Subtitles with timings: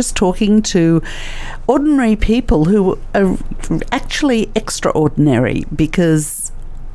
[0.00, 1.02] just talking to
[1.66, 3.36] ordinary people who are
[3.92, 6.39] actually extraordinary because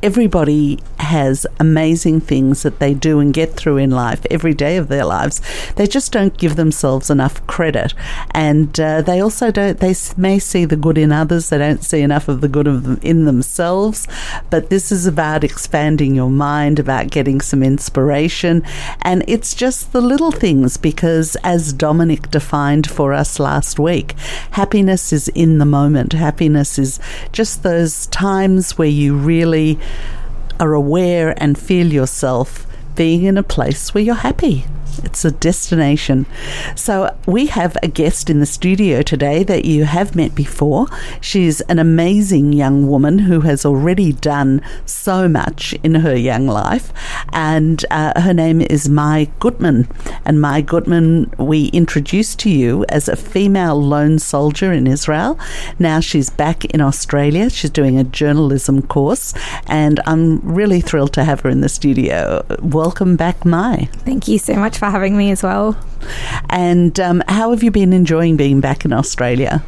[0.03, 4.87] everybody has amazing things that they do and get through in life every day of
[4.87, 5.41] their lives.
[5.75, 7.93] They just don't give themselves enough credit,
[8.31, 9.79] and uh, they also don't.
[9.79, 11.49] They may see the good in others.
[11.49, 14.07] They don't see enough of the good of them in themselves.
[14.49, 18.63] But this is about expanding your mind, about getting some inspiration,
[19.01, 20.77] and it's just the little things.
[20.77, 24.13] Because as Dominic defined for us last week,
[24.51, 26.13] happiness is in the moment.
[26.13, 26.99] Happiness is
[27.31, 29.79] just those times where you really
[30.59, 32.64] are aware and feel yourself
[32.95, 34.65] being in a place where you're happy.
[35.03, 36.25] It's a destination.
[36.75, 40.87] So, we have a guest in the studio today that you have met before.
[41.19, 46.93] She's an amazing young woman who has already done so much in her young life,
[47.33, 49.87] and uh, her name is Mai Gutman.
[50.23, 55.37] And Mai Gutman, we introduced to you as a female lone soldier in Israel.
[55.77, 57.49] Now she's back in Australia.
[57.49, 59.33] She's doing a journalism course,
[59.67, 62.45] and I'm really thrilled to have her in the studio.
[62.61, 63.89] Welcome back, Mai.
[64.05, 65.77] Thank you so much for having me as well.
[66.49, 69.63] And um, how have you been enjoying being back in Australia?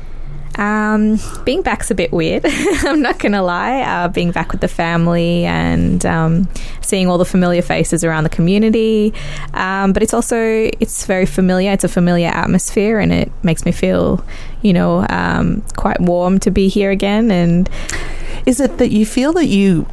[0.58, 2.44] Um, being back's a bit weird.
[2.84, 3.82] I'm not gonna lie.
[3.82, 6.48] Uh, being back with the family and um,
[6.82, 9.14] seeing all the familiar faces around the community,
[9.54, 10.38] um, but it's also
[10.80, 11.72] it's very familiar.
[11.72, 14.26] It's a familiar atmosphere, and it makes me feel,
[14.64, 17.30] you know, um, quite warm to be here again.
[17.30, 17.70] And
[18.48, 19.86] is it that you feel that you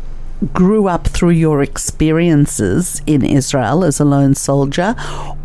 [0.52, 4.94] grew up through your experiences in Israel as a lone soldier,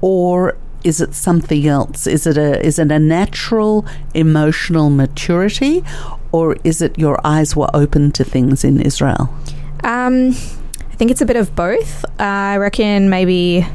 [0.01, 2.07] or is it something else?
[2.07, 5.83] Is it a is it a natural emotional maturity,
[6.31, 9.33] or is it your eyes were open to things in Israel?
[9.83, 12.03] Um, I think it's a bit of both.
[12.19, 13.65] Uh, I reckon maybe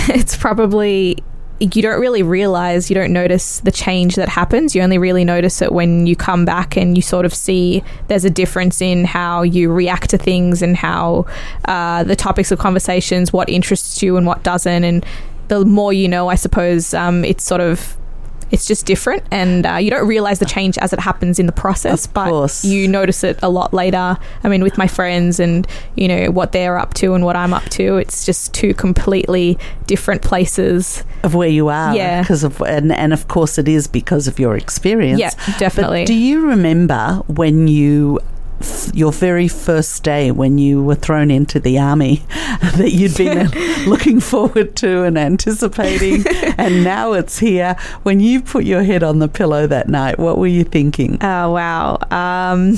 [0.08, 1.18] it's probably
[1.62, 4.74] you don't really realize, you don't notice the change that happens.
[4.74, 8.24] You only really notice it when you come back and you sort of see there's
[8.24, 11.26] a difference in how you react to things and how
[11.66, 14.84] uh, the topics of conversations, what interests you and what doesn't.
[14.84, 15.06] And
[15.48, 17.96] the more you know, I suppose, um, it's sort of
[18.52, 21.52] it's just different and uh, you don't realize the change as it happens in the
[21.52, 22.64] process Of but course.
[22.64, 26.52] you notice it a lot later i mean with my friends and you know what
[26.52, 31.34] they're up to and what i'm up to it's just two completely different places Of
[31.34, 32.20] where you are, Yeah.
[32.22, 35.18] because of and, and of course it is because of your experience.
[35.20, 36.02] Yeah, definitely.
[36.02, 38.18] But do you remember when you?
[38.94, 42.24] Your very first day when you were thrown into the army
[42.76, 43.48] that you'd been
[43.88, 46.24] looking forward to and anticipating,
[46.58, 47.74] and now it's here.
[48.02, 51.18] When you put your head on the pillow that night, what were you thinking?
[51.22, 51.98] Oh wow!
[52.10, 52.76] Um,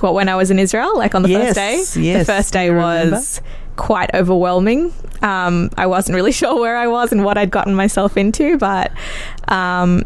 [0.00, 2.02] what when I was in Israel, like on the Yes, first day?
[2.02, 2.26] yes.
[2.26, 3.40] The first day was
[3.76, 4.92] quite overwhelming.
[5.22, 8.92] Um, I wasn't really sure where I was and what I'd gotten myself into, but
[9.48, 10.04] um,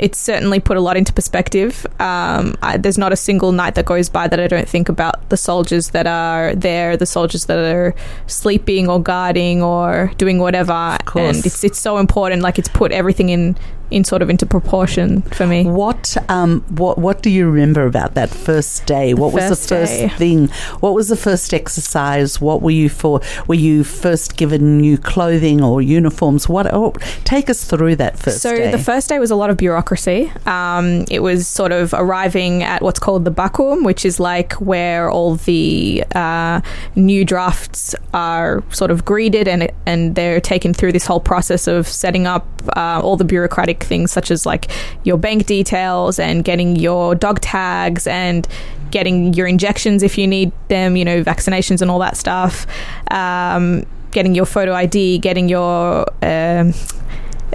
[0.00, 1.86] it certainly put a lot into perspective.
[2.00, 5.28] Um, I, there's not a single night that goes by that I don't think about
[5.28, 7.94] the soldiers that are there, the soldiers that are
[8.26, 10.96] sleeping or guarding or doing whatever.
[11.04, 11.36] course.
[11.36, 12.40] And it's it's so important.
[12.42, 13.56] Like it's put everything in
[13.90, 15.64] in sort of into proportion for me.
[15.64, 19.14] What um what what do you remember about that first day?
[19.14, 20.08] What was the first first day.
[20.08, 20.48] thing?
[20.80, 22.40] What was the first exercise?
[22.40, 23.20] What were you for?
[23.46, 26.48] Were you first given new clothing or uniforms?
[26.48, 26.72] What?
[26.72, 26.92] Oh,
[27.24, 28.70] take us through that first So day.
[28.70, 30.32] the first day was a lot of bureaucracy.
[30.46, 35.10] Um, it was sort of arriving at what's called the bakum, which is like where
[35.10, 36.60] all the uh,
[36.94, 41.86] new drafts are sort of greeted and and they're taken through this whole process of
[41.88, 42.46] setting up
[42.76, 44.70] uh, all the bureaucratic things such as like
[45.04, 48.46] your bank details and getting your dog tags and
[48.90, 52.66] getting your injections if you need them, you know, vaccinations and all that stuff.
[53.10, 56.74] Um, getting your photo ID, getting your um,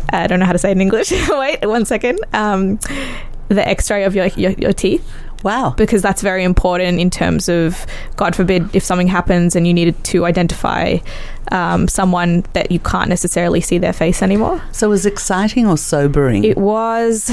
[0.09, 1.11] I don't know how to say it in English.
[1.29, 2.19] Wait one second.
[2.33, 2.79] Um,
[3.49, 5.07] the X-ray of your, your your teeth
[5.45, 5.73] wow.
[5.77, 7.85] because that's very important in terms of
[8.17, 10.97] God forbid if something happens and you needed to identify
[11.51, 14.61] um, someone that you can't necessarily see their face anymore.
[14.71, 16.43] So it was exciting or sobering?
[16.43, 17.31] It was.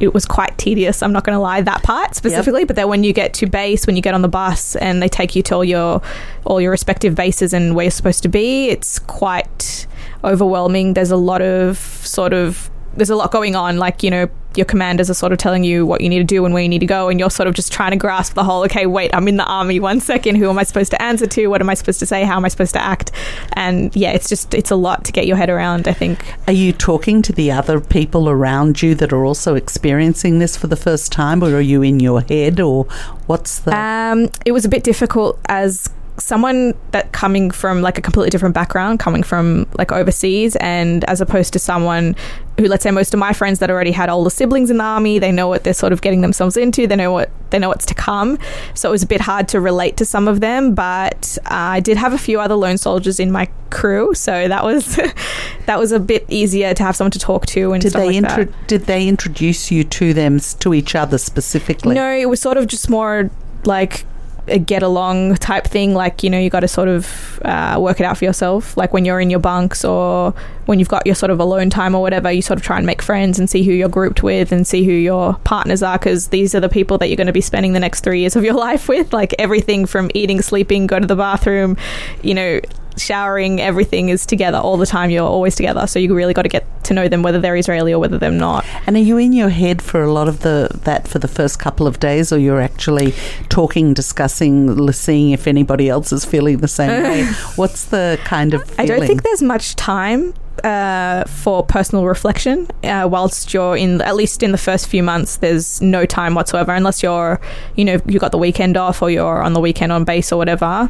[0.00, 1.02] It was quite tedious.
[1.02, 3.86] I'm not going to lie that part specifically, but then when you get to base,
[3.86, 6.02] when you get on the bus and they take you to all your
[6.44, 9.86] all your respective bases and where you're supposed to be, it's quite
[10.24, 10.94] overwhelming.
[10.94, 13.78] There's a lot of sort of there's a lot going on.
[13.78, 16.44] Like you know, your commanders are sort of telling you what you need to do
[16.44, 18.44] and where you need to go, and you're sort of just trying to grasp the
[18.44, 18.64] whole.
[18.64, 19.80] Okay, wait, I'm in the army.
[19.80, 21.46] One second, who am I supposed to answer to?
[21.48, 22.24] What am I supposed to say?
[22.24, 23.12] How am I supposed to act?
[23.54, 25.88] And yeah, it's just it's a lot to get your head around.
[25.88, 26.24] I think.
[26.46, 30.66] Are you talking to the other people around you that are also experiencing this for
[30.66, 32.84] the first time, or are you in your head, or
[33.26, 33.76] what's the?
[33.76, 38.54] Um, it was a bit difficult as someone that coming from like a completely different
[38.54, 42.14] background, coming from like overseas, and as opposed to someone
[42.58, 45.18] who, let's say, most of my friends that already had older siblings in the army,
[45.18, 46.86] they know what they're sort of getting themselves into.
[46.86, 48.38] They know what they know what's to come.
[48.74, 51.80] So it was a bit hard to relate to some of them, but uh, I
[51.80, 54.96] did have a few other lone soldiers in my crew, so that was
[55.66, 57.72] that was a bit easier to have someone to talk to.
[57.72, 61.18] And did stuff they like intro- did they introduce you to them to each other
[61.18, 61.94] specifically?
[61.94, 63.30] No, it was sort of just more
[63.64, 64.04] like
[64.46, 65.94] a get along type thing.
[65.94, 68.76] Like, you know, you got to sort of uh, work it out for yourself.
[68.76, 70.32] Like when you're in your bunks or
[70.66, 72.86] when you've got your sort of alone time or whatever, you sort of try and
[72.86, 76.28] make friends and see who you're grouped with and see who your partners are because
[76.28, 78.44] these are the people that you're going to be spending the next three years of
[78.44, 79.12] your life with.
[79.12, 81.76] Like everything from eating, sleeping, go to the bathroom,
[82.22, 82.60] you know,
[82.96, 85.10] showering, everything is together all the time.
[85.10, 85.86] You're always together.
[85.86, 88.30] So you really got to get to know them whether they're Israeli or whether they're
[88.30, 88.64] not.
[88.86, 91.58] And are you in your head for a lot of the that for the first
[91.58, 93.14] couple of days, or you're actually
[93.48, 97.24] talking, discussing, seeing if anybody else is feeling the same way?
[97.56, 102.68] What's the kind of I don't think there's much time uh, for personal reflection.
[102.82, 106.72] Uh, whilst you're in, at least in the first few months, there's no time whatsoever
[106.72, 107.40] unless you're,
[107.76, 110.36] you know, you got the weekend off or you're on the weekend on base or
[110.36, 110.88] whatever.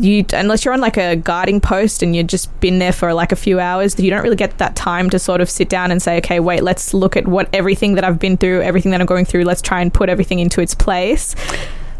[0.00, 3.32] You unless you're on like a guarding post and you've just been there for like
[3.32, 6.00] a few hours, you don't really get that time to sort of sit down and
[6.00, 9.06] say, okay, wait, let's look at what everything that I've been through, everything that I'm
[9.06, 9.44] going through.
[9.44, 11.36] Let's try and put everything into its place.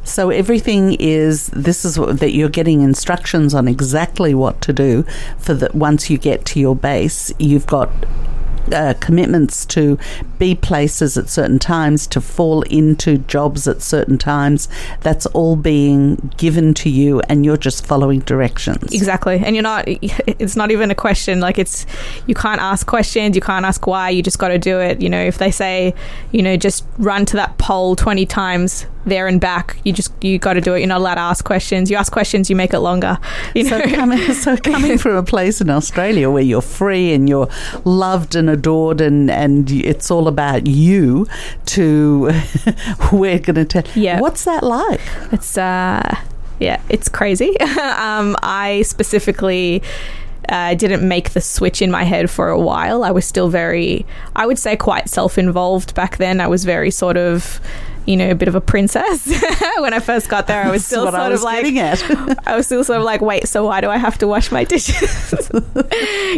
[0.03, 5.05] So everything is this is what, that you're getting instructions on exactly what to do
[5.39, 5.75] for that.
[5.75, 7.33] once you get to your base.
[7.39, 7.91] You've got
[8.73, 9.99] uh, commitments to
[10.39, 14.69] be places at certain times, to fall into jobs at certain times.
[15.01, 18.93] That's all being given to you, and you're just following directions.
[18.95, 19.41] Exactly.
[19.45, 21.41] And you're not, it's not even a question.
[21.41, 21.87] Like, it's,
[22.27, 25.01] you can't ask questions, you can't ask why, you just got to do it.
[25.01, 25.95] You know, if they say,
[26.33, 30.39] you know, just run to that pole 20 times there and back, you just, you
[30.39, 30.81] got to do it.
[30.81, 31.91] You're not allowed to ask questions.
[31.91, 33.19] You ask questions, you make it longer.
[33.55, 33.81] You know?
[33.81, 37.49] So coming, so coming from a place in Australia where you're free and you're
[37.85, 41.27] loved and adored and, and it's all about you
[41.67, 42.31] to
[43.13, 43.85] we're going to tell.
[43.95, 44.21] Yeah.
[44.21, 45.01] What's that like?
[45.33, 46.17] It's uh
[46.61, 47.59] yeah, it's crazy.
[47.61, 49.83] um, I specifically
[50.49, 53.03] uh, didn't make the switch in my head for a while.
[53.03, 54.07] I was still very,
[54.37, 56.41] I would say, quite self-involved back then.
[56.41, 57.61] I was very sort of,
[58.07, 59.27] you know, a bit of a princess
[59.79, 60.63] when I first got there.
[60.63, 61.67] I was still sort I was of like.
[62.47, 64.65] I was still sort of like, wait, so why do I have to wash my
[64.65, 65.51] dishes?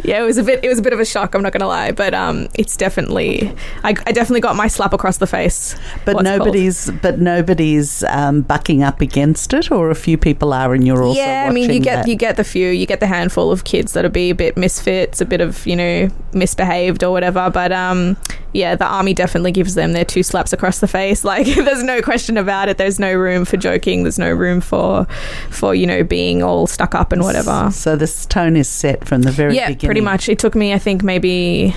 [0.05, 1.35] yeah, it was a bit, it was a bit of a shock.
[1.35, 3.49] I'm not gonna lie, but um, it's definitely,
[3.85, 5.75] I, I definitely got my slap across the face.
[6.05, 6.47] But what's it called.
[6.47, 11.03] nobody's, but nobody's um, bucking up against it, or a few people are, and you're
[11.03, 12.09] also yeah, I mean, you get that.
[12.09, 15.20] you get the few, you get the handful of kids that'll be a bit misfits,
[15.20, 17.50] a bit of you know misbehaved or whatever.
[17.50, 18.17] But um,
[18.53, 21.25] yeah, the army definitely gives them their two slaps across the face.
[21.25, 22.78] Like, there's no question about it.
[22.78, 24.02] There's no room for joking.
[24.04, 25.06] There's no room for
[25.50, 27.70] for you know being all stuck up and whatever.
[27.72, 29.87] So this tone is set from the very Yeah, beginning.
[29.88, 30.28] pretty much.
[30.28, 31.75] It took me, I think, maybe.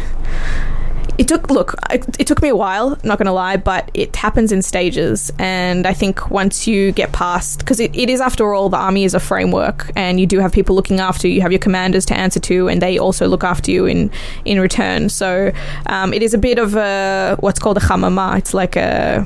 [1.17, 1.75] It took look.
[1.91, 2.97] It, it took me a while.
[3.05, 7.13] Not going to lie, but it happens in stages, and I think once you get
[7.13, 10.39] past, because it, it is after all, the army is a framework, and you do
[10.39, 11.35] have people looking after you.
[11.35, 14.11] You have your commanders to answer to, and they also look after you in
[14.43, 15.07] in return.
[15.07, 15.53] So
[15.85, 18.37] um, it is a bit of a what's called a chamama.
[18.37, 19.25] It's like a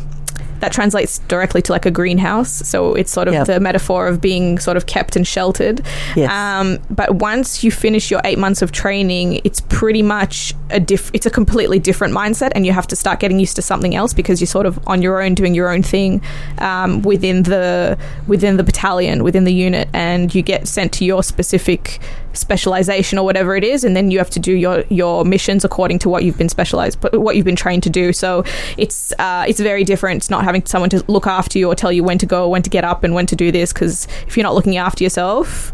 [0.59, 2.51] that translates directly to like a greenhouse.
[2.67, 3.47] So it's sort of Yep.
[3.47, 5.81] the metaphor of being sort of kept and sheltered.
[6.15, 6.31] Yes.
[6.31, 11.11] Um, but once you finish your eight months of training, it's pretty much a diff-
[11.13, 14.13] It's a completely different mindset, and you have to start getting used to something else
[14.13, 16.21] because you're sort of on your own, doing your own thing
[16.59, 17.97] um, within the
[18.27, 21.99] within the battalion, within the unit, and you get sent to your specific
[22.33, 25.99] specialization or whatever it is, and then you have to do your your missions according
[25.99, 28.13] to what you've been specialized, but what you've been trained to do.
[28.13, 28.43] So
[28.77, 30.17] it's uh, it's very different.
[30.17, 32.61] It's not having someone to look after you or tell you when to go, when
[32.63, 33.73] to get up, and when to do this.
[33.73, 35.71] Because if you're not looking after yourself,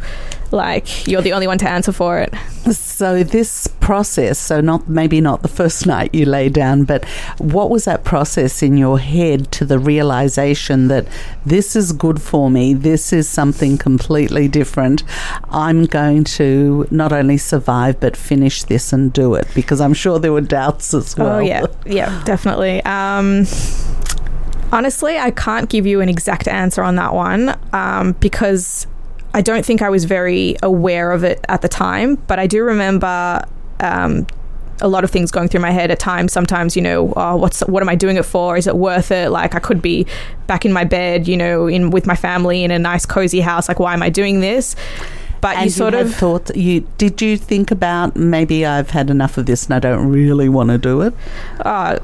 [0.56, 2.34] like you're the only one to answer for it.
[2.74, 7.06] So this process, so not maybe not the first night you lay down, but
[7.38, 11.06] what was that process in your head to the realization that
[11.46, 15.04] this is good for me, this is something completely different.
[15.50, 20.18] I'm going to not only survive but finish this and do it because I'm sure
[20.18, 21.36] there were doubts as well.
[21.36, 22.82] Oh yeah, yeah, definitely.
[22.84, 23.46] Um,
[24.72, 28.88] honestly, I can't give you an exact answer on that one um, because
[29.36, 32.16] I don't think I was very aware of it at the time.
[32.28, 33.44] But I do remember.
[33.80, 34.26] Um,
[34.82, 36.34] a lot of things going through my head at times.
[36.34, 38.58] Sometimes, you know, oh, what's what am I doing it for?
[38.58, 39.30] Is it worth it?
[39.30, 40.06] Like I could be
[40.48, 43.70] back in my bed, you know, in with my family in a nice cozy house.
[43.70, 44.76] Like why am I doing this?
[45.40, 49.10] But And you sort had of thought you did you think about maybe I've had
[49.10, 51.14] enough of this and I don't really want to do it?
[51.62, 52.00] uh,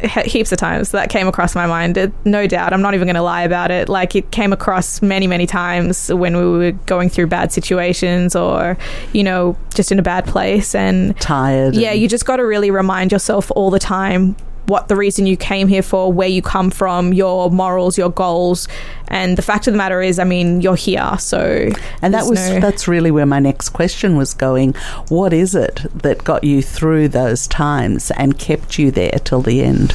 [0.24, 1.96] heaps of times that came across my mind.
[1.96, 2.72] It, no doubt.
[2.72, 3.88] I'm not even going to lie about it.
[3.88, 8.76] Like it came across many, many times when we were going through bad situations or,
[9.12, 10.74] you know, just in a bad place.
[10.74, 11.74] And Tired.
[11.74, 14.36] yeah, and- you just got to really remind yourself all the time
[14.66, 18.68] what the reason you came here for, where you come from, your morals, your goals.
[19.08, 21.16] And the fact of the matter is, I mean, you're here.
[21.18, 24.74] So, And that was no- that's really where my next question was going.
[25.08, 29.62] What is it that got you through those times and kept you there till the
[29.62, 29.94] end?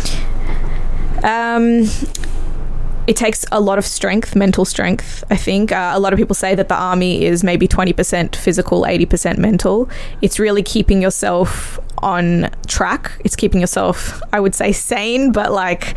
[1.24, 1.90] Um,
[3.08, 5.24] it takes a lot of strength, mental strength.
[5.32, 8.36] I think uh, a lot of people say that the army is maybe twenty percent
[8.36, 9.90] physical, eighty percent mental.
[10.22, 13.12] It's really keeping yourself on track.
[13.24, 15.96] It's keeping yourself, I would say, sane, but like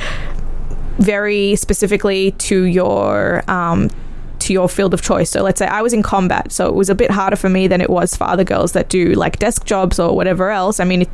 [0.98, 3.90] very specifically to your um,
[4.40, 5.30] to your field of choice.
[5.30, 7.66] So let's say I was in combat, so it was a bit harder for me
[7.66, 10.80] than it was for other girls that do like desk jobs or whatever else.
[10.80, 11.02] I mean.
[11.02, 11.10] It,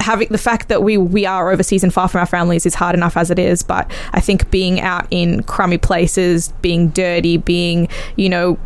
[0.00, 2.96] having the fact that we we are overseas and far from our families is hard
[2.96, 7.86] enough as it is but i think being out in crummy places being dirty being
[8.16, 8.58] you know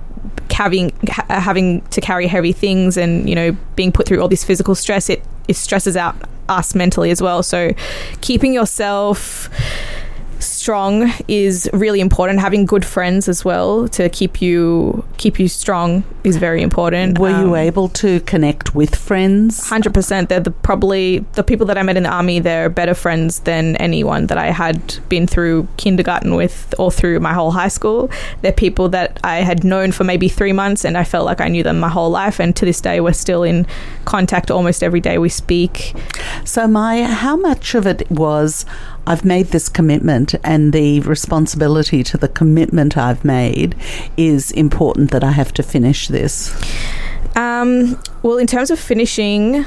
[0.51, 4.45] having ha- having to carry heavy things and you know being put through all this
[4.45, 6.17] physical stress it, it stresses out
[6.49, 7.43] us mentally as well.
[7.43, 7.73] So
[8.21, 9.49] keeping yourself
[10.67, 16.03] strong is really important having good friends as well to keep you keep you strong
[16.25, 19.69] is very important Were you Um, able to connect with friends?
[19.69, 20.29] Hundred percent.
[20.29, 22.41] They're the probably the people that I met in the army.
[22.41, 24.77] They're better friends than anyone that I had
[25.09, 28.11] been through kindergarten with or through my whole high school.
[28.43, 31.49] They're people that I had known for maybe three months, and I felt like I
[31.49, 32.41] knew them my whole life.
[32.43, 33.67] And to this day, we're still in
[34.05, 35.95] contact almost every day we speak.
[36.45, 38.67] So, my how much of it was
[39.07, 43.75] I've made this commitment, and the responsibility to the commitment I've made
[44.17, 46.53] is important that I have to finish this.
[47.37, 49.65] Um, well, in terms of finishing.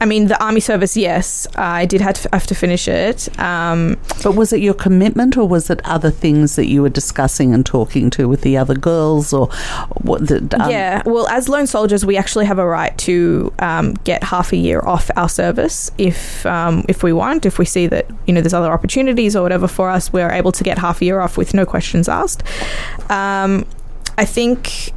[0.00, 3.28] I mean, the army service, yes, I did have to, have to finish it.
[3.40, 7.54] Um, But was it your commitment, or was it other things that you were discussing
[7.54, 9.48] and talking to with the other girls, or
[10.02, 10.26] what?
[10.28, 14.22] The, um, yeah, well, as lone soldiers, we actually have a right to um, get
[14.24, 17.46] half a year off our service if um, if we want.
[17.46, 20.52] If we see that you know there's other opportunities or whatever for us, we're able
[20.52, 22.42] to get half a year off with no questions asked.
[23.10, 23.64] Um,
[24.18, 24.92] I think.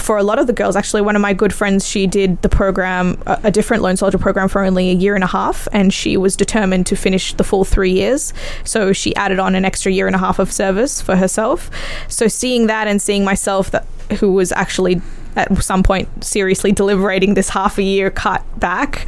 [0.00, 2.48] For a lot of the girls, actually, one of my good friends, she did the
[2.48, 5.92] program, a, a different lone soldier program, for only a year and a half, and
[5.92, 8.34] she was determined to finish the full three years.
[8.64, 11.70] So she added on an extra year and a half of service for herself.
[12.08, 13.86] So seeing that and seeing myself, that
[14.18, 15.00] who was actually
[15.34, 19.06] at some point seriously deliberating this half a year cut back,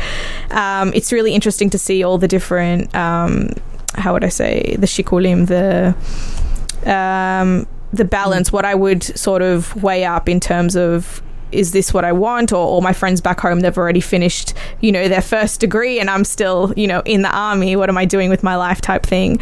[0.50, 2.94] um, it's really interesting to see all the different.
[2.94, 3.50] Um,
[3.94, 5.94] how would I say the shikulim, the
[6.90, 11.92] um, the balance, what I would sort of weigh up in terms of is this
[11.94, 12.52] what I want?
[12.52, 16.10] Or all my friends back home, they've already finished, you know, their first degree and
[16.10, 17.76] I'm still, you know, in the army.
[17.76, 19.38] What am I doing with my life type thing?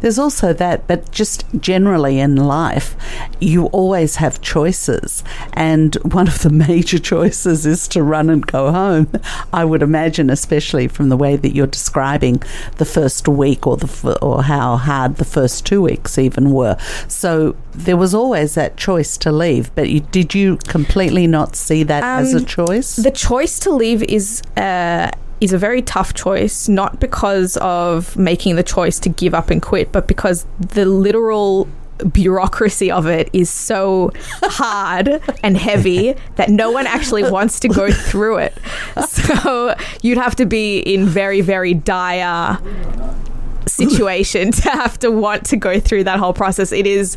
[0.00, 2.96] There's also that, but just generally in life,
[3.40, 5.22] you always have choices.
[5.52, 9.10] And one of the major choices is to run and go home.
[9.52, 12.42] I would imagine, especially from the way that you're describing
[12.76, 16.76] the first week or the or how hard the first two weeks even were.
[17.08, 19.74] So there was always that choice to leave.
[19.74, 22.96] But you, did you completely not see that as a Um, choice?
[22.96, 28.56] The choice to leave is uh, is a very tough choice, not because of making
[28.56, 31.66] the choice to give up and quit, but because the literal
[32.12, 34.10] bureaucracy of it is so
[34.42, 38.54] hard and heavy that no one actually wants to go through it.
[39.06, 42.58] So you'd have to be in very, very dire
[43.66, 46.72] situation to have to want to go through that whole process.
[46.72, 47.16] It is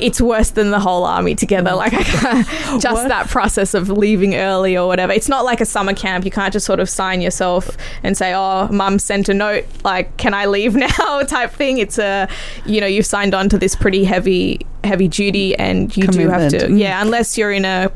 [0.00, 1.74] it's worse than the whole army together.
[1.74, 2.46] Like I can't,
[2.80, 3.08] just What?
[3.08, 5.12] that process of leaving early or whatever.
[5.12, 6.24] It's not like a summer camp.
[6.24, 9.64] You can't just sort of sign yourself and say, "Oh, mum sent a note.
[9.84, 11.78] Like, can I leave now?" type thing.
[11.78, 12.28] It's a,
[12.66, 16.50] you know, you've signed on to this pretty heavy, heavy duty, and you do have
[16.52, 17.02] to, yeah.
[17.02, 17.90] Unless you're in a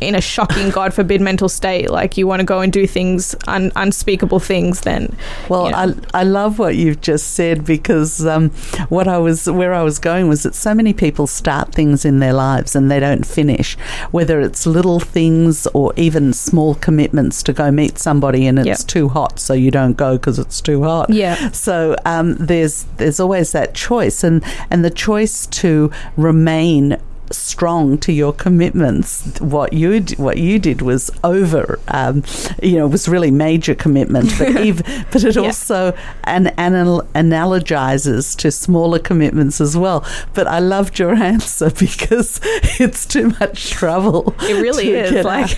[0.00, 3.34] in a shocking, God forbid, mental state, like you want to go and do things,
[3.46, 5.16] un- unspeakable things, then
[5.48, 5.94] Well, you know.
[6.14, 8.50] I, I love what you've just said because um,
[8.90, 12.18] what I was where I was going was that so many people start things in
[12.18, 13.74] their lives and they don't finish,
[14.10, 18.78] whether it's little things or even small commitments to go meet somebody and it's Yep.
[18.88, 21.08] too hot, so you don't go because it's too hot.
[21.10, 21.50] Yeah.
[21.52, 26.98] So um, there's there's always that choice, and and the choice to remain
[27.30, 32.22] strong to your commitments what you d- what you did was over um,
[32.62, 35.42] you know was really major commitment but ev- but it Yeah.
[35.42, 35.92] also
[36.24, 40.04] an, anal- analogizes to smaller commitments as well
[40.34, 42.40] but I loved your answer because
[42.80, 45.24] it's too much trouble It really is.
[45.24, 45.50] Like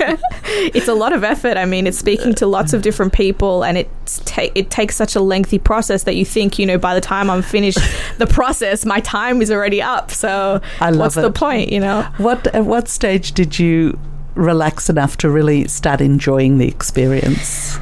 [0.74, 1.56] it's a lot of effort.
[1.56, 3.88] I mean, it's speaking to lots of different people and it
[4.24, 7.28] ta- it takes such a lengthy process that you think you know by the time
[7.30, 7.78] I'm finished
[8.18, 10.10] the process, my time is already up.
[10.10, 11.34] So I love what's the it.
[11.66, 12.02] You know.
[12.18, 13.98] What at what stage did you
[14.34, 17.78] relax enough to really start enjoying the experience?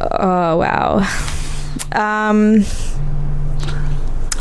[0.00, 1.06] Oh wow.
[1.92, 2.64] Um,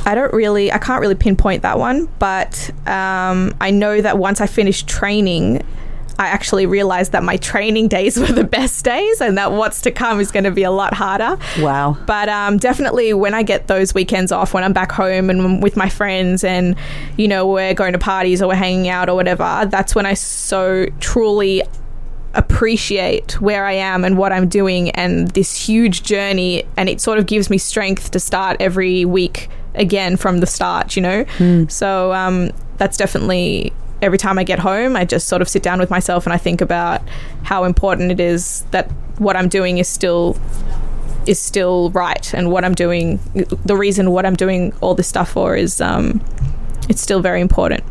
[0.06, 4.42] I don't really, I can't really pinpoint that one, but um, I know that once
[4.42, 5.64] I finished training,
[6.20, 9.92] I actually realized that my training days were the best days, and that what's to
[9.92, 11.38] come is going to be a lot harder.
[11.60, 11.98] Wow.
[12.06, 15.78] But um, definitely, when I get those weekends off, when I'm back home and with
[15.78, 16.76] my friends, and
[17.18, 20.14] you know we're going to parties or we're hanging out or whatever, that's when I
[20.14, 21.64] so truly
[22.36, 26.64] appreciate where I am and what I'm doing and this huge journey.
[26.78, 30.96] And it sort of gives me strength to start every week again from the start,
[30.96, 31.26] you know?
[31.70, 35.80] So um, that's definitely every time I get home, I just sort of sit down
[35.80, 37.02] with myself and I think about
[37.44, 40.38] how important it is that what I'm doing is still
[41.26, 43.20] is still right and what I'm doing
[43.66, 46.24] the reason what I'm doing all this stuff for is um
[46.88, 47.84] it's still very important.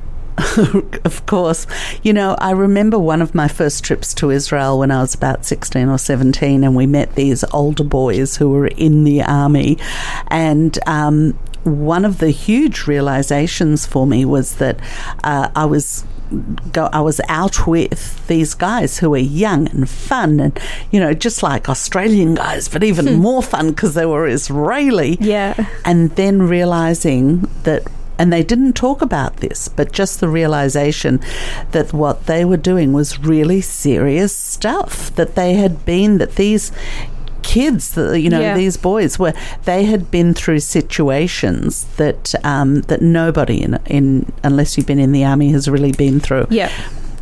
[1.04, 1.66] of course.
[2.02, 5.44] You know, I remember one of my first trips to Israel when I was about
[5.44, 9.78] 16 or 17, and we met these older boys who were in the army.
[10.28, 11.38] And um,
[11.68, 14.78] one of the huge realizations for me was that
[15.24, 16.04] uh, I was.
[16.72, 20.60] Go, I was out with these guys who were young and fun, and
[20.90, 25.54] you know, just like Australian guys, but even more fun because they were Israeli Yeah.
[25.86, 27.84] and then realizing that
[28.18, 31.20] and they didn't talk about this but just the realization
[31.70, 36.72] that what they were doing was really serious stuff that they had been that these
[37.48, 38.54] kids you know Yeah.
[38.62, 39.32] these boys were
[39.64, 45.12] they had been through situations that um, that nobody in, in unless you've been in
[45.12, 46.70] the army has really been through Yeah.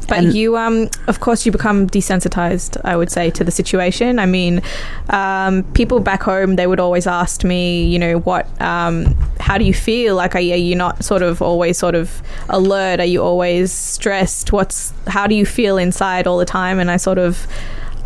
[0.08, 2.76] But And- you, um, of course, you become desensitized.
[2.84, 4.20] I would say to the situation.
[4.20, 4.62] I mean,
[5.10, 9.64] um, people back home they would always ask me, you know, what, um, how do
[9.64, 10.14] you feel?
[10.14, 13.00] Like, are you, are you not sort of always sort of alert?
[13.00, 14.52] Are you always stressed?
[14.52, 16.78] What's, how do you feel inside all the time?
[16.78, 17.32] And I sort of,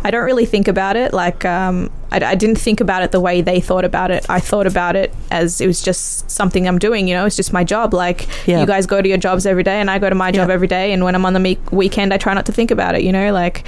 [0.03, 1.13] I don't really think about it.
[1.13, 4.25] Like, um, I, I didn't think about it the way they thought about it.
[4.29, 7.07] I thought about it as it was just something I'm doing.
[7.07, 7.93] You know, it's just my job.
[7.93, 8.59] Like, Yeah.
[8.61, 10.53] you guys go to your jobs every day, and I go to my job Yeah.
[10.55, 10.91] every day.
[10.93, 13.01] And when I'm on the me- weekend, I try not to think about it.
[13.03, 13.63] You know, like,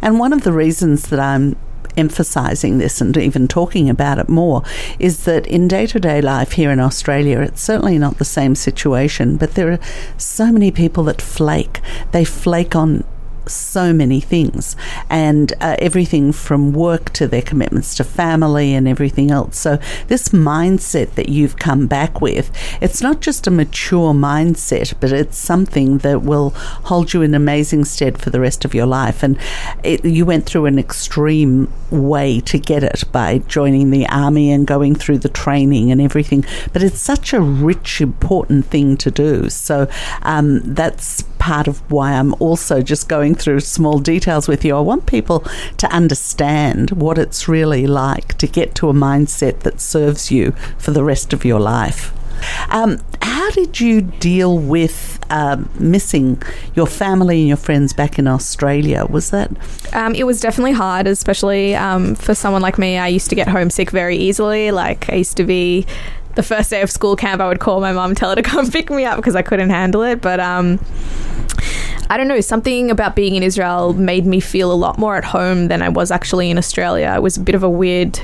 [0.00, 1.56] And one of the reasons that I'm
[1.94, 4.62] emphasizing this and even talking about it more
[4.98, 8.54] is that in day to day life here in Australia, it's certainly not the same
[8.54, 9.78] situation, but there are
[10.16, 11.80] so many people that flake.
[12.12, 13.04] They flake on
[13.48, 14.76] so many things
[15.10, 19.58] and uh, everything from work to their commitments to family and everything else.
[19.58, 19.78] So,
[20.08, 22.50] this mindset that you've come back with,
[22.80, 27.84] it's not just a mature mindset, but it's something that will hold you in amazing
[27.84, 29.22] stead for the rest of your life.
[29.22, 29.38] And
[29.82, 34.66] it, you went through an extreme way to get it by joining the army and
[34.66, 36.44] going through the training and everything.
[36.72, 39.50] But it's such a rich, important thing to do.
[39.50, 39.88] So,
[40.22, 44.76] um, that's part of why I'm also just going through small details with you.
[44.76, 45.40] I want people
[45.78, 50.92] to understand what it's really like to get to a mindset that serves you for
[50.92, 52.12] the rest of your life.
[52.70, 56.40] Um, how did you deal with um, missing
[56.76, 59.04] your family and your friends back in Australia?
[59.04, 59.50] Was that
[59.92, 62.98] um, it was definitely hard, especially um, for someone like me.
[62.98, 64.70] I used to get homesick very easily.
[64.70, 65.86] Like, I used to be.
[66.34, 68.70] The first day of school camp, I would call my mum, tell her to come
[68.78, 70.22] pick me up because I couldn't handle it.
[70.22, 70.80] But um,
[72.10, 75.24] I don't know, something about being in Israel made me feel a lot more at
[75.24, 77.12] home than I was actually in Australia.
[77.16, 78.20] It was a bit of a weird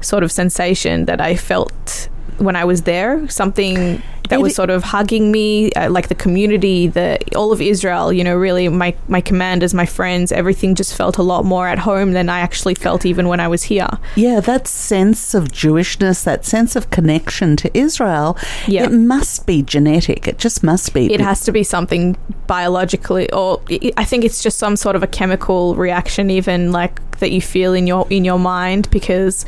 [0.00, 3.28] sort of sensation that I felt when I was there.
[3.28, 8.12] Something that was sort of hugging me, uh, like the community, the all of Israel.
[8.12, 11.78] You know, really my my commanders, my friends, everything just felt a lot more at
[11.78, 13.88] home than I actually felt even when I was here.
[14.16, 18.36] Yeah, that sense of Jewishness, that sense of connection to Israel,
[18.66, 18.84] Yeah.
[18.84, 20.26] it must be genetic.
[20.28, 21.12] It just must be.
[21.12, 25.02] It has to be something biologically, or I- I think it's just some sort of
[25.02, 29.44] a chemical reaction, even like that you feel in your in your mind because.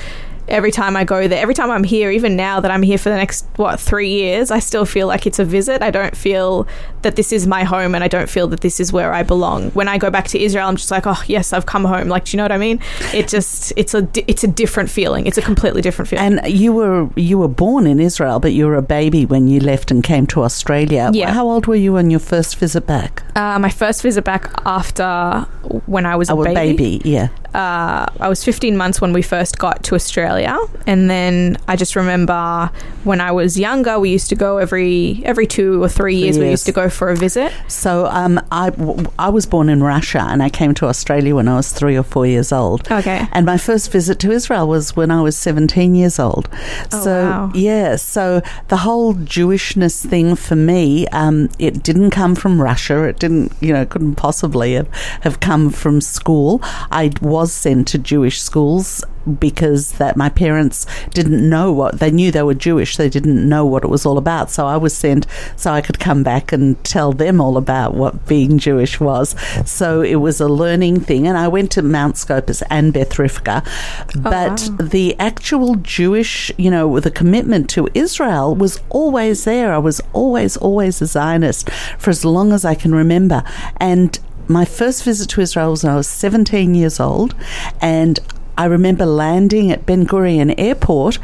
[0.51, 3.09] Every time I go there, every time I'm here, even now that I'm here for
[3.09, 5.83] the next what three years, I still feel like it's a visit.
[5.83, 6.67] I don't feel
[7.03, 9.71] that this is my home, and I don't feel that this is where I belong.
[9.71, 12.09] When I go back to Israel, I'm just like, oh yes, I've come home.
[12.09, 12.81] Like, do you know what I mean?
[13.15, 15.27] It just it's a it's a different feeling.
[15.27, 16.39] It's a completely different feeling.
[16.41, 19.61] and you were you were born in Israel, but you were a baby when you
[19.61, 21.11] left and came to Australia.
[21.13, 21.33] Yeah.
[21.33, 23.23] How old were you on your first visit back?
[23.37, 25.47] Uh, my first visit back after
[25.87, 26.77] when I was a a baby.
[26.99, 27.29] baby, yeah.
[27.55, 31.97] Uh, I was 15 months when we first got to Australia, and then I just
[31.97, 32.71] remember
[33.05, 36.39] when I was younger, we used to go every every two or three years.
[36.39, 37.53] We used to go for a visit.
[37.69, 41.49] So um, I, w- I was born in Russia and I came to Australia when
[41.49, 42.91] I was three or four years old.
[42.91, 43.27] Okay.
[43.33, 46.49] And my first visit to Israel was when I was 17 years old.
[46.93, 47.53] Oh, so, wow.
[47.55, 53.05] yeah, so the whole Jewishness thing for me, um, it didn't come from Russia.
[53.05, 54.89] It didn't, you know, couldn't possibly have,
[55.23, 56.61] have come from school.
[56.91, 59.05] I was sent to Jewish schools
[59.39, 63.67] because that my parents didn't know what they knew they were Jewish they didn't know
[63.67, 64.51] what it was all about.
[64.51, 65.27] So I was sent
[65.57, 69.35] so I could come back and tell them all about what being Jewish was.
[69.69, 71.27] So it was a learning thing.
[71.27, 74.77] And I went to Mount Scopus and Beth Rivkah oh, but wow.
[74.81, 79.73] the actual Jewish you know the commitment to Israel was always there.
[79.73, 83.45] I was always always a Zionist for as long as I can remember.
[83.77, 84.19] And
[84.51, 87.35] my first visit to Israel was when I was 17 years old,
[87.81, 88.19] and
[88.59, 91.19] I remember landing at Ben Gurion Airport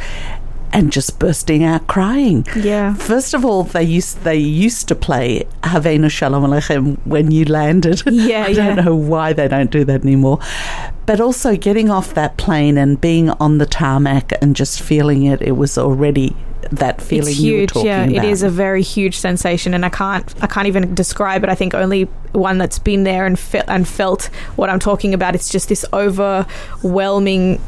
[0.73, 2.47] and just bursting out crying.
[2.57, 2.95] Yeah.
[2.95, 8.03] First of all, they used they used to play Havenu Shalom Aleichem when you landed.
[8.27, 8.75] Yeah, I yeah.
[8.75, 10.39] don't know why they don't do that anymore.
[11.07, 15.41] But also getting off that plane and being on the tarmac and just feeling it,
[15.41, 16.35] it was already
[16.73, 17.71] that feeling it's you were huge.
[17.71, 18.25] talking Yeah, about.
[18.25, 21.49] it is a very huge sensation, and I can't I can't even describe it.
[21.49, 24.25] I think only one that's been there and fe- and felt
[24.57, 25.37] what I'm talking about.
[25.37, 27.61] It's just this overwhelming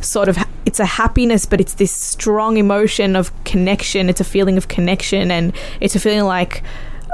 [0.00, 4.56] sort of it's a happiness but it's this strong emotion of connection it's a feeling
[4.56, 6.62] of connection and it's a feeling like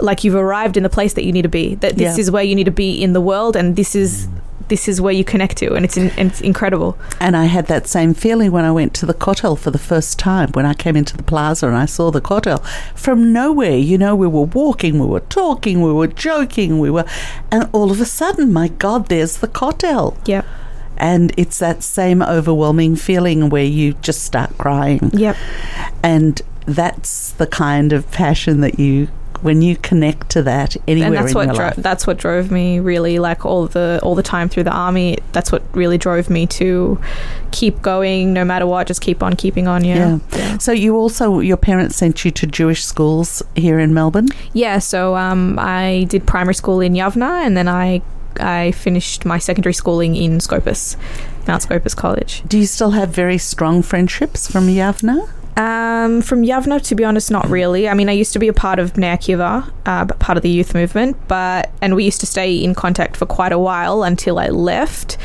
[0.03, 2.21] like you've arrived in the place that you need to be that this Yeah.
[2.21, 4.41] is where you need to be in the world and this is mm.
[4.69, 7.67] This is where you connect to and it's in, and it's incredible And I had
[7.67, 10.75] that same feeling when I went to the Kotel for the first time, when I
[10.75, 12.65] came into the plaza and I saw the Kotel.
[12.95, 17.05] From nowhere, you know, we were walking, we were talking, we were joking, we were.
[17.51, 20.17] And all of a sudden, my God, there's the Kotel.
[20.27, 20.45] yep
[20.97, 25.11] And it's that same overwhelming feeling where you just start crying.
[25.13, 25.37] yep
[26.03, 29.09] And that's the kind of passion that you,
[29.45, 31.77] when you connect to that anywhere and that's in what your dro- life.
[31.77, 35.53] that's what drove me really like all the all the time through the army that's
[35.53, 36.99] what really drove me to
[37.51, 40.59] keep going no matter what just keep on keeping on yeah Yeah.
[40.59, 44.29] So you also, your parents sent you to Jewish schools here in Melbourne?
[44.53, 48.01] Yeah, so um, I did primary school in Yavneh and then I
[48.41, 50.97] I finished my secondary schooling in Scopus
[51.47, 55.29] Mount Scopus College Do you still have very strong friendships from Yavneh?
[55.57, 57.89] Um, from Yavneh, to be honest, not really.
[57.89, 60.75] I mean, I used to be a part of Bnei uh, part of the youth
[60.75, 64.49] movement, but and we used to stay in contact for quite a while until I
[64.49, 65.17] left.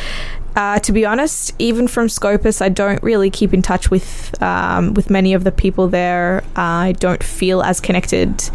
[0.55, 4.93] Uh, to be honest, even from Scopus, I don't really keep in touch with um,
[4.93, 6.43] with many of the people there.
[6.55, 8.49] I don't feel as connected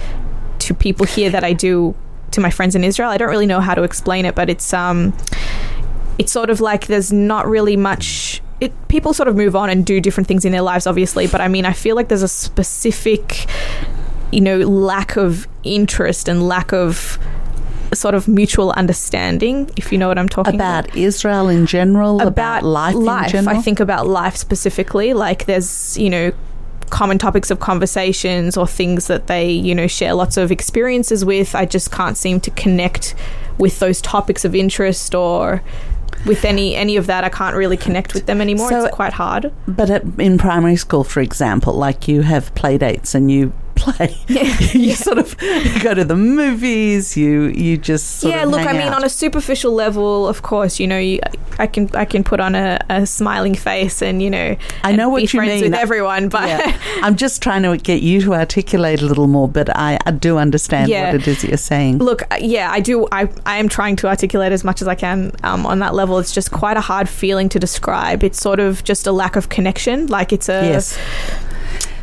[0.60, 1.94] to people here that I do
[2.32, 3.10] to my friends in Israel.
[3.10, 5.12] I don't really know how to explain it, but it's um,
[6.18, 9.84] it's sort of like there's not really much it people sort of move on and
[9.84, 12.28] do different things in their lives obviously but i mean i feel like there's a
[12.28, 13.46] specific
[14.30, 17.18] you know lack of interest and lack of
[17.92, 22.20] sort of mutual understanding if you know what i'm talking about About Israel in general,
[22.20, 22.94] about, life,
[23.26, 23.56] in general.
[23.56, 25.14] I think about life specifically.
[25.14, 26.32] Like there's, you know,
[26.90, 31.54] common topics of conversations or things that they, you know, share lots of experiences with.
[31.54, 33.14] I just can't seem to connect
[33.58, 35.62] with those topics of interest or
[36.26, 37.24] with any any of that.
[37.24, 38.70] I can't really connect with them anymore.
[38.70, 39.52] So- it's quite hard.
[39.66, 43.52] But at, in primary school, for example, like you have play dates and you
[43.84, 44.16] play,
[44.72, 45.36] you sort of
[45.82, 47.16] go to the movies.
[47.16, 48.94] You you just sort yeah look i mean out.
[48.94, 51.18] on a superficial level of course you know you,
[51.58, 55.08] i can i can put on a, a smiling face and you know I know
[55.08, 55.62] what you mean.
[55.62, 56.78] with everyone but yeah.
[57.02, 60.38] I'm just trying to get you to articulate a little more, but I, I do
[60.38, 61.12] understand Yeah.
[61.12, 61.98] what it is you're saying.
[61.98, 63.06] Look, uh, yeah, I do.
[63.12, 66.18] I, I am trying to articulate as much as I can um, on that level.
[66.18, 68.24] It's just quite a hard feeling to describe.
[68.24, 70.06] It's sort of just a lack of connection.
[70.06, 70.64] Like it's a.
[70.64, 70.98] yes,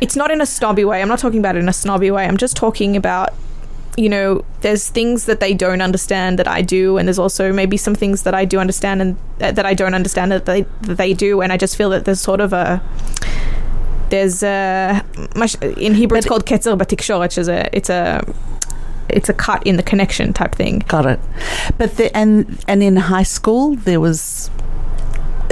[0.00, 1.00] It's not in a snobby way.
[1.02, 2.24] I'm not talking about it in a snobby way.
[2.26, 3.32] I'm just talking about.
[3.98, 7.76] You know, there's things that they don't understand that I do, and there's also maybe
[7.76, 10.96] some things that I do understand and uh, that I don't understand that they that
[10.96, 12.80] they do, and I just feel that there's sort of a
[14.08, 15.02] there's a
[15.76, 18.24] in Hebrew it's But- called ketzer batikshor, which is a it's a
[19.10, 20.82] it's a cut in the connection type thing.
[20.88, 21.20] got it.
[21.76, 24.50] But the, and and in high school there was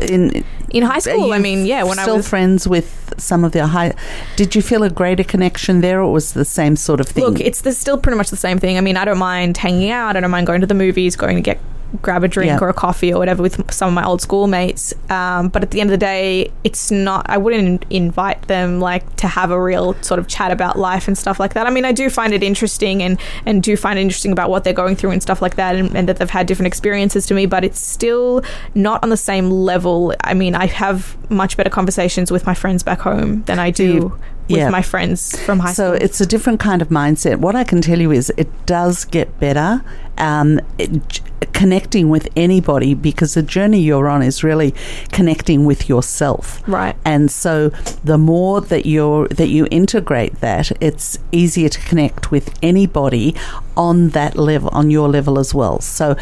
[0.01, 3.53] in In high school, I mean, yeah, when I was still friends with some of
[3.53, 3.93] the high.
[4.37, 7.25] Did you feel a greater connection there, or was it the same sort of thing?
[7.25, 8.79] look, it's the, still pretty much the same thing.
[8.79, 10.17] I mean, I don't mind hanging out.
[10.17, 11.59] I don't mind going to the movies, going to get
[12.03, 14.95] grab a drink or a coffee or whatever with some of my old schoolmates.
[15.11, 17.27] Um, but at the end of the day, it's not.
[17.29, 21.17] I wouldn't invite them like to have a real sort of chat about life and
[21.19, 21.67] stuff like that.
[21.67, 24.65] I mean, I do find it interesting and and do find it interesting about what
[24.65, 27.35] they're going through and stuff like that, and, and that they've had different experiences to
[27.35, 27.47] me.
[27.47, 28.43] But it's still
[28.75, 30.15] not on the same level.
[30.23, 33.85] I mean, I have much better conversations with my friends back home than I do.
[33.85, 34.19] You-
[34.51, 34.71] with yeah.
[34.71, 35.99] my friends from high So school.
[35.99, 37.37] So it's a different kind of mindset.
[37.37, 39.83] What I can tell you is it does get better
[40.21, 41.21] um, it,
[41.53, 44.75] connecting with anybody because the journey you're on is really
[45.11, 46.63] connecting with yourself.
[46.69, 46.95] Right.
[47.05, 47.71] And so
[48.05, 53.35] the more that you're that you integrate that, it's easier to connect with anybody
[53.77, 55.81] on that level, on your level as well.
[55.81, 56.17] So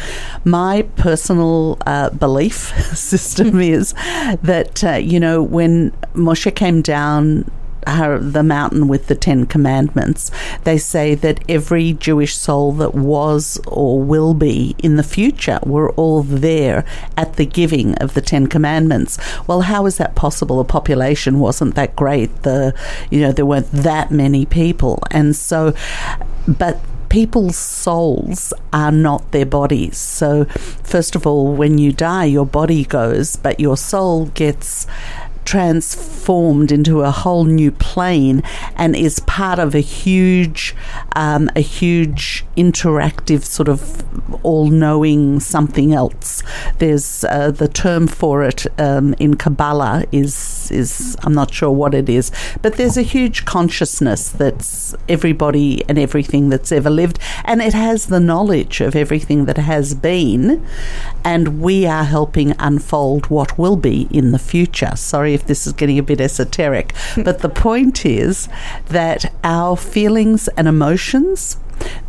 [0.45, 3.93] my personal uh, belief system is
[4.41, 7.49] that uh, you know when Moshe came down
[7.87, 10.31] her, the mountain with the Ten Commandments,
[10.63, 15.91] they say that every Jewish soul that was or will be in the future were
[15.91, 16.85] all there
[17.17, 19.17] at the giving of the Ten Commandments.
[19.47, 20.57] Well, how is that possible?
[20.57, 22.43] The population wasn't that great.
[22.43, 22.73] The
[23.09, 25.73] you know there weren't that many people, and so,
[26.47, 29.97] but people's souls are not their bodies.
[29.97, 34.87] So, first of all, when you die, your body goes, but your soul gets
[35.45, 38.43] transformed into a whole new plane
[38.75, 40.75] and is part of a huge,
[41.15, 44.03] um, a huge interactive sort of
[44.43, 46.43] all-knowing something else.
[46.77, 51.93] There's uh, the term for it um, in Kabbalah is is I'm not sure what
[51.93, 57.61] it is, but there's a huge consciousness that's everybody and everything that's ever lived, and
[57.61, 60.65] it has the knowledge of everything that has been,
[61.23, 64.95] and we are helping unfold what will be in the future.
[64.95, 68.49] Sorry if this is getting a bit esoteric, but the point is
[68.87, 71.57] that our feelings and emotions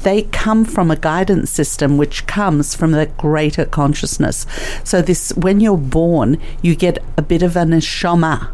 [0.02, 4.44] they come from a guidance system which comes from the greater consciousness.
[4.82, 8.50] So this when you're born, you get a bit of an neshama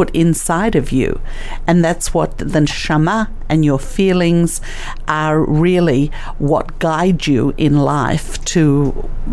[0.00, 1.20] put inside of you.
[1.66, 4.62] And that's what the neshama and your feelings
[5.06, 8.92] are really what guide you in life to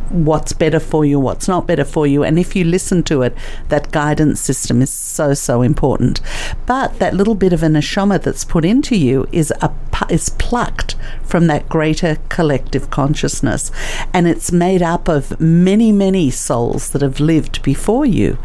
[0.10, 2.22] what's better for you, what's not better for you.
[2.22, 3.34] And if you listen to it,
[3.70, 6.20] that guidance system is so, so important.
[6.66, 9.72] But that little bit of a neshama that's put into you is a
[10.10, 13.72] is plucked from that greater collective consciousness.
[14.14, 18.38] And it's made up of many, many souls that have lived before you.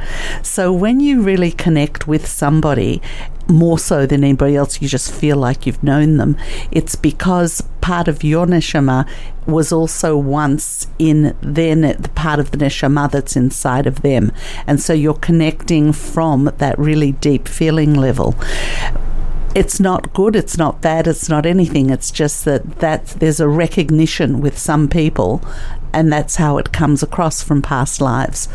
[0.43, 3.01] So when you really connect with somebody,
[3.49, 6.37] more so than anybody else, you just feel like you've known them.
[6.71, 9.09] It's because part of your neshama
[9.47, 14.31] was also once in then the part of the neshama that's inside of them,
[14.67, 18.37] and so you're connecting from that really deep feeling level
[19.55, 21.91] it's not good, it's not bad, it's not anything.
[21.91, 25.43] It's just that that there's a recognition with some people,
[25.93, 28.49] and that's how it comes across from past lives.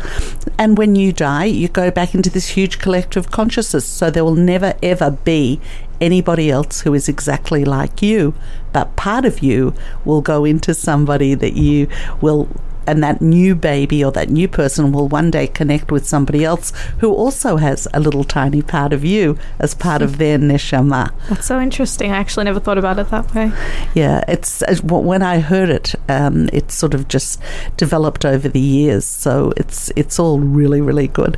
[0.58, 3.86] And when you die, you go back into this huge collective consciousness.
[3.86, 5.60] So there will never ever be
[6.00, 8.34] anybody else who is exactly like you,
[8.72, 11.88] but part of you will go into somebody that you
[12.20, 12.48] will
[12.88, 16.72] and that new baby or that new person will one day connect with somebody else
[17.00, 21.12] who also has a little tiny part of you as part of their neshama.
[21.28, 22.10] That's so interesting.
[22.12, 23.52] I actually never thought about it that way.
[23.94, 27.40] Yeah, it's uh, when I heard it, um, it sort of just
[27.76, 29.04] developed over the years.
[29.04, 31.36] So it's it's all really really good,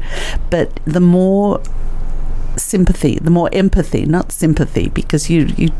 [0.51, 1.61] but the more
[2.57, 5.73] sympathy, the more empathy, not sympathy, because you, you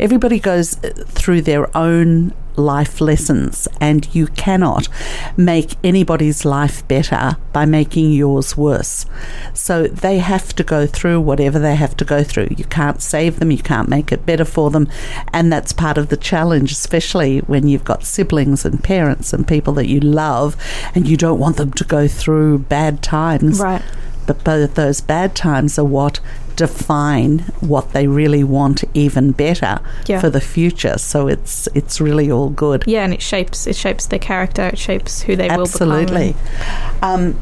[0.00, 4.88] everybody goes through their own life lessons and you cannot
[5.36, 9.06] make anybody's life better by making yours worse.
[9.54, 12.48] So they have to go through whatever they have to go through.
[12.56, 14.88] You can't save them, you can't make it better for them,
[15.32, 19.72] and that's part of the challenge, especially when you've got siblings and parents and people
[19.74, 20.56] that you love
[20.94, 23.82] and you don't want them to go through bad times Right.
[24.26, 26.20] But both those bad times are what
[26.54, 30.20] define what they really want even better Yeah.
[30.20, 30.98] for the future.
[30.98, 32.84] So it's it's really all good.
[32.86, 34.68] Yeah, and it shapes it shapes their character.
[34.68, 36.28] It shapes who they Absolutely.
[36.28, 36.96] will become.
[37.02, 37.36] Um,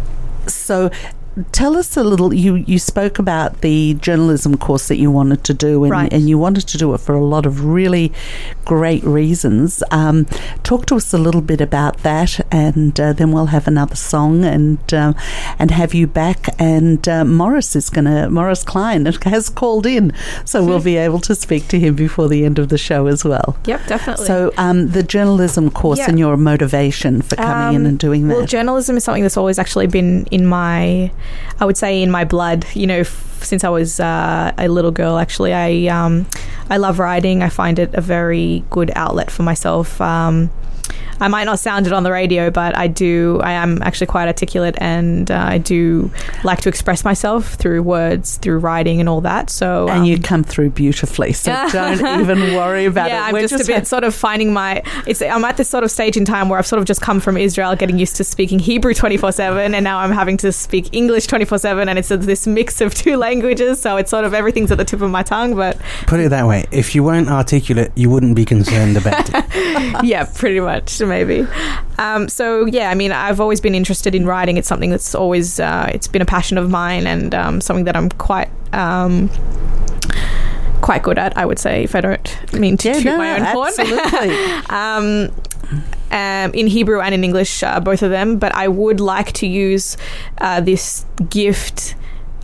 [0.47, 0.91] so
[1.53, 5.55] tell us a little you you spoke about the journalism course that you wanted to
[5.55, 6.13] do and, Right.
[6.13, 8.13] and you wanted to do it for a lot of really
[8.65, 10.27] great reasons um,
[10.63, 14.45] talk to us a little bit about that and uh, then we'll have another song
[14.45, 15.15] and um,
[15.59, 20.13] and have you back and uh, Morris is gonna Morris Klein has called in
[20.45, 23.25] so we'll be able to speak to him before the end of the show as
[23.25, 24.27] well Yep, definitely.
[24.27, 26.09] so um, the journalism course Yeah.
[26.11, 29.37] and your motivation for coming in Um, and doing that Well, journalism is something that's
[29.37, 31.11] always actually been in my,
[31.59, 32.67] I would say, in my blood.
[32.75, 35.19] You know, f- since I was uh, a little girl.
[35.19, 36.27] Actually, I um,
[36.69, 37.43] I love writing.
[37.43, 40.01] I find it a very good outlet for myself.
[40.01, 40.51] Um,
[41.21, 43.41] I might not sound it on the radio, but I do.
[43.43, 46.11] I am actually quite articulate, and uh, I do
[46.45, 49.51] like to express myself through words, through writing, and all that.
[49.51, 53.29] So, and um, you come through beautifully, so don't even worry about yeah, it.
[53.29, 54.83] I'm We're just, a bit sort of finding my.
[55.07, 57.21] It's I'm at this sort of stage in time where I've sort of just come
[57.21, 60.89] from Israel, getting used to speaking Hebrew 24 seven, and now I'm having to speak
[60.93, 63.81] English 24 seven, and it's this mix of two languages.
[63.81, 66.47] So it's sort of everything's at the tip of my tongue, but Put it that
[66.47, 70.05] way: if you weren't articulate, you wouldn't be concerned about it.
[70.05, 71.47] yeah, pretty much, maybe.
[71.99, 74.57] Um, so yeah, I mean, I've always been interested in writing.
[74.57, 77.97] It's something that's always uh, it's been a passion of mine, and um, something that
[77.97, 78.49] I'm quite.
[78.73, 79.29] Um,
[80.83, 83.35] Quite good at, I would say, if I don't mean to Yeah, toot no, my
[83.35, 83.69] own horn.
[83.69, 84.35] absolutely.
[84.71, 85.31] um,
[86.11, 88.39] um, in Hebrew and in English, uh, both of them.
[88.39, 89.99] But I would like to use
[90.39, 91.95] uh, this gift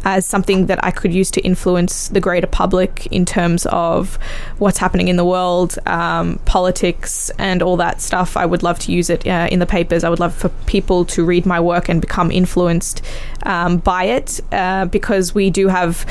[0.07, 4.21] as something that I could use to influence the greater public in terms of
[4.59, 8.37] what's happening in the world, um, politics, and all that stuff.
[8.37, 10.05] I would love to use it uh, in the papers.
[10.05, 13.03] I would love for people to read my work and become influenced
[13.43, 16.07] um, by it uh, because we do have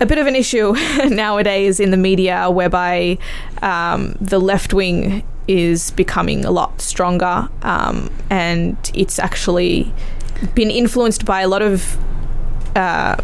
[0.00, 0.74] a bit of an issue
[1.08, 3.18] nowadays in the media whereby
[3.62, 9.92] um, the left wing is becoming a lot stronger um, and it's actually
[10.56, 11.96] been influenced by a lot of
[12.76, 13.16] uh,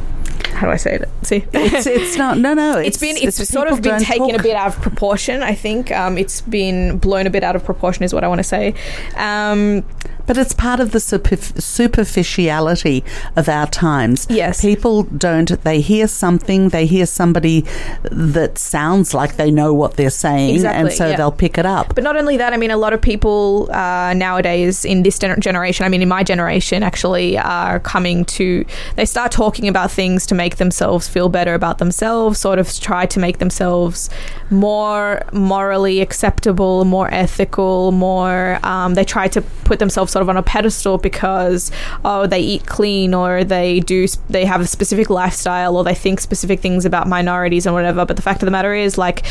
[0.56, 1.08] how do I say it?
[1.22, 2.38] See, it's, it's not.
[2.38, 2.78] No, no.
[2.78, 4.40] it's been it's, sort of been taken talk.
[4.40, 5.42] a bit out of proportion.
[5.42, 8.38] I think um, it's been blown a bit out of proportion, is what I want
[8.38, 8.74] to say.
[9.16, 9.84] Um,
[10.26, 13.04] But it's part of the super, superficiality
[13.36, 14.26] of our times.
[14.28, 14.60] Yes.
[14.60, 17.64] People don't, they hear something, they hear somebody
[18.10, 21.16] that sounds like they know what they're saying, and so yeah.
[21.16, 21.94] they'll pick it up.
[21.94, 25.86] But not only that, I mean, a lot of people uh, nowadays in this generation,
[25.86, 28.64] I mean, in my generation, actually are coming to,
[28.96, 33.06] they start talking about things to make themselves feel better about themselves, sort of try
[33.06, 34.10] to make themselves
[34.50, 40.38] more morally acceptable, more ethical, more, um, they try to put themselves sort of on
[40.38, 41.70] a pedestal because,
[42.02, 46.20] oh, they eat clean or they do, they have a specific lifestyle or they think
[46.20, 48.06] specific things about minorities and whatever.
[48.06, 49.26] But the fact of the matter is, like,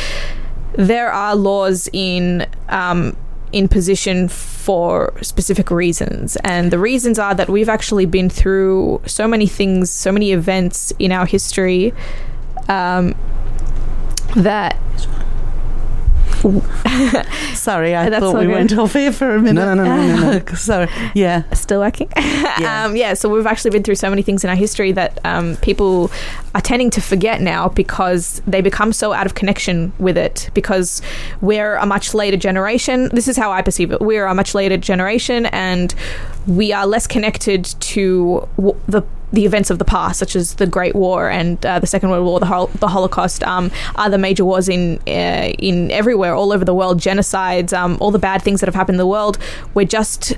[0.73, 3.17] there are laws in um,
[3.51, 9.27] in position for specific reasons, and the reasons are that we've actually been through so
[9.27, 11.93] many things, so many events in our history
[12.69, 13.15] um,
[14.35, 14.77] that
[17.53, 18.51] Sorry, I That's thought we good.
[18.53, 19.53] went off here for a minute.
[19.65, 20.89] No, no, no, no, no, Sorry.
[21.13, 21.43] Yeah.
[21.53, 22.12] still working.
[22.58, 22.86] Yeah.
[22.86, 25.58] um, yeah, so we've actually been through so many things in our history that um,
[25.58, 26.10] people
[26.53, 31.01] are tending to forget now because they become so out of connection with it because
[31.41, 33.10] we're a much later generation.
[33.12, 33.99] This is how I perceive it.
[33.99, 35.93] We're a much later generation and
[36.47, 39.01] we are less connected to w- the
[39.35, 42.25] the events of the past, such as the Great War and uh, the Second World
[42.25, 46.65] War, the, hol- the Holocaust, um, other major wars in uh, in everywhere, all over
[46.65, 49.37] the world, genocides, um, all the bad things that have happened in the world.
[49.73, 50.33] We're just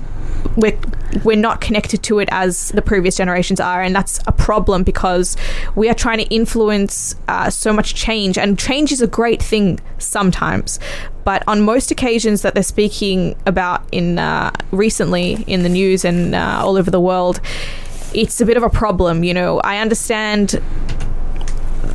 [0.56, 0.78] we're
[1.24, 5.36] we're not connected to it as the previous generations are, and that's a problem because
[5.74, 9.80] we are trying to influence uh, so much change, and change is a great thing
[9.98, 10.78] sometimes.
[11.24, 16.34] But on most occasions that they're speaking about in uh, recently in the news and
[16.34, 17.40] uh, all over the world,
[18.14, 19.24] it's a bit of a problem.
[19.24, 20.60] You know, I understand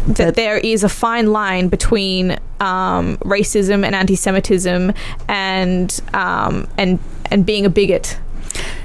[0.07, 4.93] that That- there is a fine line between um, racism and anti-Semitism
[5.27, 6.99] and um, and
[7.31, 8.17] and being a bigot.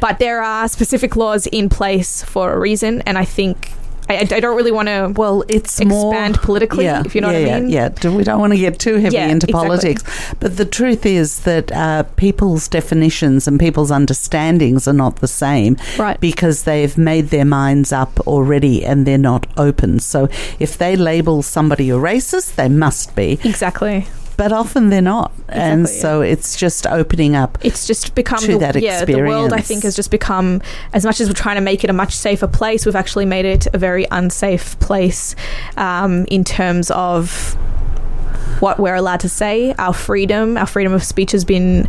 [0.01, 3.73] But there are specific laws in place for a reason, and I think
[4.09, 7.47] I, I don't really want to Well, it's more politically, Yeah, if you know yeah,
[7.47, 7.71] what I mean.
[7.71, 9.53] Yeah, Do- we don't want to get too heavy Yeah, into exactly.
[9.69, 10.03] politics,
[10.41, 15.77] but the truth is that uh, people's definitions and people's understandings are not the same,
[15.99, 16.19] Right.
[16.21, 20.01] Because they've made their minds up already and they're not open.
[20.01, 24.07] So if they label somebody a racist, they must be, Exactly.
[24.39, 26.03] But often they're not, and Exactly, yeah.
[26.03, 27.59] so it's just opening up.
[27.61, 29.05] It's just become To the, that yeah.
[29.05, 31.91] The world, I think, has just become as much as we're trying to make it
[31.91, 32.87] a much safer place.
[32.87, 35.35] We've actually made it a very unsafe place
[35.77, 37.55] um, in terms of
[38.61, 39.75] what we're allowed to say.
[39.77, 41.89] Our freedom, our freedom of speech, has been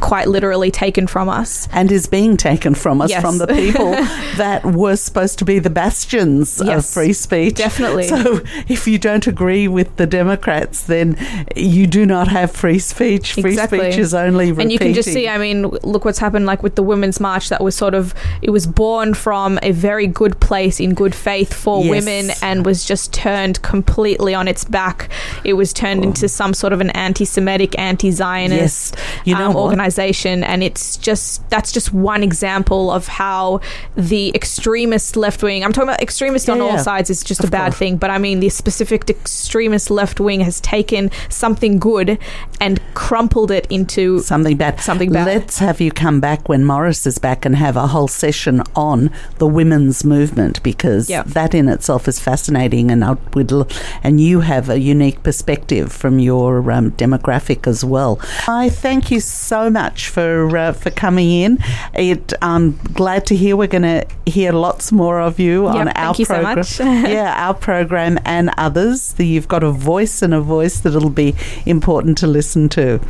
[0.00, 1.68] quite literally taken from us.
[1.72, 3.20] and is being taken from us Yes.
[3.22, 3.90] from the people
[4.36, 7.56] that were supposed to be the bastions of free speech.
[7.56, 8.04] definitely.
[8.08, 11.16] So if you don't agree with the Democrats, then
[11.56, 13.34] you do not have free speech.
[13.34, 13.78] Free Exactly.
[13.80, 14.62] speech is only repeating.
[14.62, 17.48] And you can just see, I mean, look what's happened like with the Women's March
[17.48, 21.52] that was sort of, it was born from a very good place in good faith
[21.54, 21.90] for Yes.
[21.90, 25.08] women and was just turned completely on its back.
[25.44, 29.04] It was turned into some sort of an anti Semitic, anti Zionist Yes.
[29.24, 29.87] You know um, organization.
[29.88, 33.60] Organization, and it's just that's just one example of how
[33.96, 35.64] the extremist left wing.
[35.64, 37.78] I'm talking about extremist on Yeah, all sides is just Of a bad course.
[37.78, 42.18] thing, but I mean the specific extremist left wing has taken something good
[42.60, 44.80] and crumpled it into something bad.
[44.80, 45.26] Something bad.
[45.26, 49.10] Let's have you come back when Morris is back and have a whole session on
[49.38, 51.22] the women's movement because Yeah.
[51.26, 53.68] that in itself is fascinating, and I would, l-
[54.02, 58.18] and you have a unique perspective from your um, demographic as well.
[58.46, 61.58] I thank you so much for uh, for coming in.
[61.94, 66.14] It, I'm glad to hear we're going to hear lots more of you on our
[66.14, 66.56] thank you so program.
[66.56, 66.80] much.
[66.80, 69.14] yeah, our program and others.
[69.18, 71.34] You've got a voice and a voice that'll be
[71.66, 73.00] important to listen to.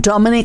[0.00, 0.42] Dominic